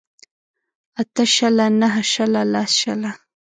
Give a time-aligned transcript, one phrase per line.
[1.01, 3.11] اته شله نهه شله لس شله